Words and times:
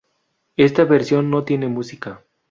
Esta 0.57 0.83
versión 0.83 1.29
no 1.29 1.43
tiene 1.43 1.67
música. 1.67 2.23